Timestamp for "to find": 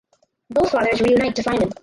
1.35-1.61